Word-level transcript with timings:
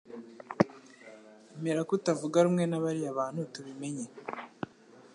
Emera 1.55 1.81
kutavuga 1.89 2.37
rumwe 2.45 2.63
na 2.67 2.79
bariya 2.83 3.17
bantu 3.19 3.41
tubimenye 3.53 4.05